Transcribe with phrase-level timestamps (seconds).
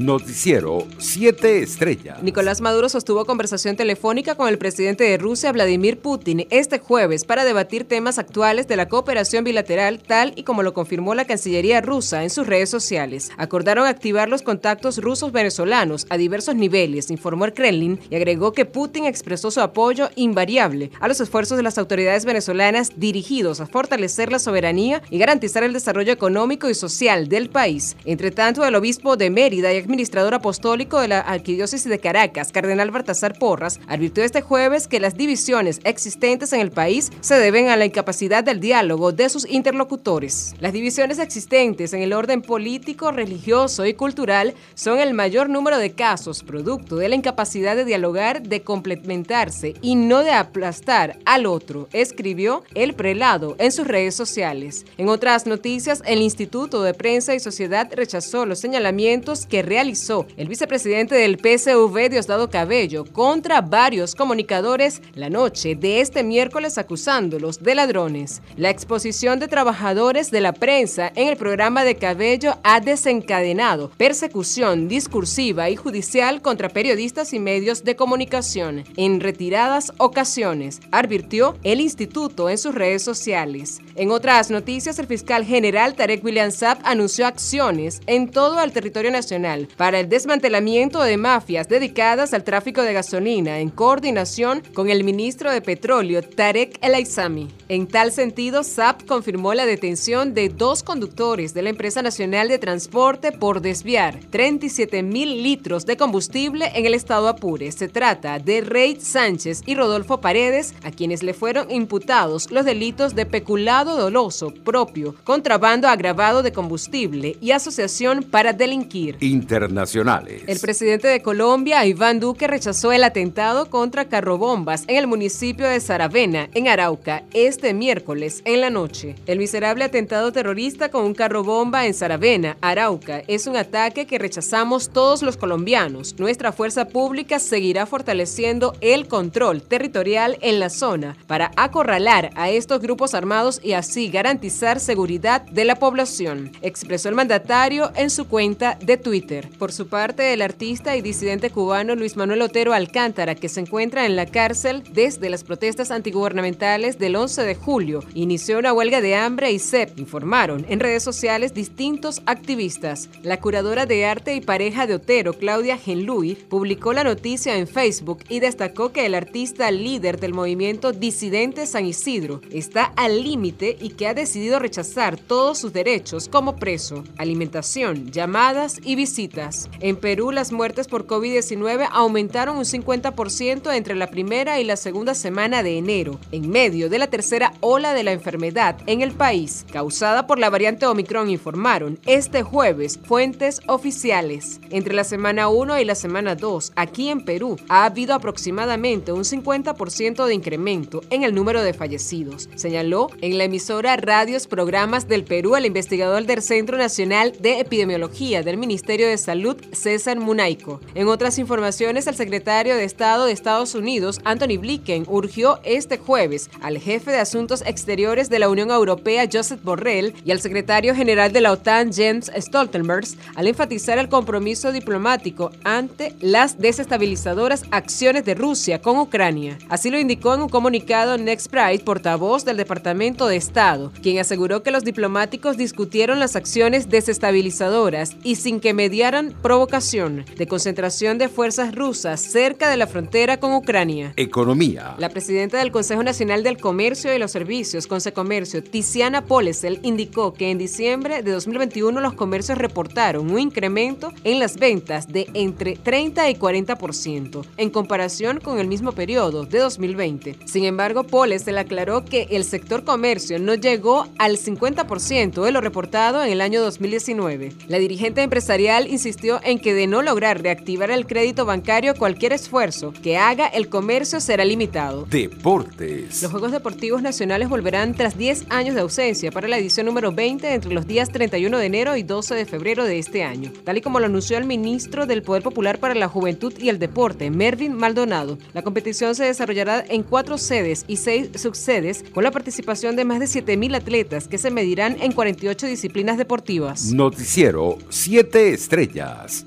[0.00, 2.22] Noticiero 7 Estrellas.
[2.22, 7.44] Nicolás Maduro sostuvo conversación telefónica con el presidente de Rusia, Vladimir Putin, este jueves para
[7.44, 12.22] debatir temas actuales de la cooperación bilateral, tal y como lo confirmó la Cancillería rusa
[12.22, 13.30] en sus redes sociales.
[13.36, 18.64] Acordaron activar los contactos rusos venezolanos a diversos niveles, informó el Kremlin y agregó que
[18.64, 24.32] Putin expresó su apoyo invariable a los esfuerzos de las autoridades venezolanas dirigidos a fortalecer
[24.32, 27.98] la soberanía y garantizar el desarrollo económico y social del país.
[28.06, 32.92] Entre tanto, el obispo de Mérida y administrador apostólico de la Arquidiócesis de Caracas, Cardenal
[32.92, 37.76] Baltasar Porras, advirtió este jueves que las divisiones existentes en el país se deben a
[37.76, 40.54] la incapacidad del diálogo de sus interlocutores.
[40.60, 45.90] Las divisiones existentes en el orden político, religioso y cultural son el mayor número de
[45.90, 51.88] casos producto de la incapacidad de dialogar, de complementarse y no de aplastar al otro,
[51.92, 54.86] escribió el prelado en sus redes sociales.
[54.98, 60.48] En otras noticias, el Instituto de Prensa y Sociedad rechazó los señalamientos que realizó el
[60.48, 67.74] vicepresidente del PSV, Diosdado Cabello, contra varios comunicadores la noche de este miércoles acusándolos de
[67.74, 68.42] ladrones.
[68.58, 74.86] La exposición de trabajadores de la prensa en el programa de Cabello ha desencadenado persecución
[74.86, 82.50] discursiva y judicial contra periodistas y medios de comunicación en retiradas ocasiones, advirtió el instituto
[82.50, 83.80] en sus redes sociales.
[83.96, 89.10] En otras noticias, el fiscal general Tarek William Saab anunció acciones en todo el territorio
[89.10, 95.04] nacional para el desmantelamiento de mafias dedicadas al tráfico de gasolina en coordinación con el
[95.04, 97.59] ministro de Petróleo Tarek El Aizami.
[97.70, 102.58] En tal sentido, SAP confirmó la detención de dos conductores de la Empresa Nacional de
[102.58, 107.70] Transporte por desviar 37 mil litros de combustible en el estado Apure.
[107.70, 113.14] Se trata de Rey Sánchez y Rodolfo Paredes, a quienes le fueron imputados los delitos
[113.14, 120.42] de peculado doloso propio, contrabando agravado de combustible y asociación para delinquir internacionales.
[120.48, 125.78] El presidente de Colombia, Iván Duque, rechazó el atentado contra carrobombas en el municipio de
[125.78, 129.14] Saravena, en Arauca, este miércoles en la noche.
[129.26, 134.90] El miserable atentado terrorista con un carrobomba en Saravena, Arauca, es un ataque que rechazamos
[134.90, 136.18] todos los colombianos.
[136.18, 142.80] Nuestra fuerza pública seguirá fortaleciendo el control territorial en la zona para acorralar a estos
[142.80, 148.78] grupos armados y así garantizar seguridad de la población, expresó el mandatario en su cuenta
[148.80, 149.48] de Twitter.
[149.58, 154.06] Por su parte, el artista y disidente cubano Luis Manuel Otero Alcántara, que se encuentra
[154.06, 159.14] en la cárcel desde las protestas antigubernamentales del 11 de julio, inició una huelga de
[159.14, 163.08] hambre y sed, informaron en redes sociales distintos activistas.
[163.22, 168.24] La curadora de arte y pareja de Otero, Claudia Genlui, publicó la noticia en Facebook
[168.28, 173.90] y destacó que el artista líder del movimiento disidente San Isidro está al límite y
[173.90, 179.68] que ha decidido rechazar todos sus derechos como preso, alimentación, llamadas y visitas.
[179.80, 185.14] En Perú, las muertes por COVID-19 aumentaron un 50% entre la primera y la segunda
[185.14, 189.64] semana de enero, en medio de la tercera ola de la enfermedad en el país,
[189.72, 194.60] causada por la variante Omicron, informaron este jueves fuentes oficiales.
[194.70, 199.24] Entre la semana 1 y la semana 2, aquí en Perú, ha habido aproximadamente un
[199.24, 205.24] 50% de incremento en el número de fallecidos, señaló en la emisora Radios Programas del
[205.24, 210.80] Perú el investigador del Centro Nacional de Epidemiología del Ministerio de Salud, César Munaico.
[210.94, 216.50] En otras informaciones, el secretario de Estado de Estados Unidos, Anthony Blinken, urgió este jueves
[216.60, 221.32] al jefe de Asuntos Exteriores de la Unión Europea, Joseph Borrell, y al secretario general
[221.32, 223.04] de la OTAN, James Stoltenberg,
[223.36, 229.56] al enfatizar el compromiso diplomático ante las desestabilizadoras acciones de Rusia con Ucrania.
[229.68, 234.64] Así lo indicó en un comunicado Next Pride, portavoz del Departamento de Estado, quien aseguró
[234.64, 241.28] que los diplomáticos discutieron las acciones desestabilizadoras y sin que mediara provocación de concentración de
[241.28, 244.14] fuerzas rusas cerca de la frontera con Ucrania.
[244.16, 244.96] Economía.
[244.98, 250.50] La presidenta del Consejo Nacional del Comercio y los Servicios, Consecomercio, Tiziana Polesel, indicó que
[250.50, 256.30] en diciembre de 2021 los comercios reportaron un incremento en las ventas de entre 30
[256.30, 260.36] y 40% en comparación con el mismo periodo de 2020.
[260.46, 266.22] Sin embargo, Polesel aclaró que el sector comercio no llegó al 50% de lo reportado
[266.22, 267.52] en el año 2019.
[267.68, 272.92] La dirigente empresarial insistió en que de no lograr reactivar el crédito bancario, cualquier esfuerzo
[273.02, 275.06] que haga el comercio será limitado.
[275.06, 276.22] Deportes.
[276.22, 280.54] Los Juegos Deportivos Nacionales volverán tras 10 años de ausencia para la edición número 20
[280.54, 283.80] entre los días 31 de enero y 12 de febrero de este año, tal y
[283.80, 287.74] como lo anunció el ministro del Poder Popular para la Juventud y el Deporte, Mervin
[287.74, 288.38] Maldonado.
[288.52, 293.20] La competición se desarrollará en cuatro sedes y seis subsedes con la participación de más
[293.20, 296.92] de 7.000 atletas que se medirán en 48 disciplinas deportivas.
[296.92, 299.46] Noticiero 7 estrellas.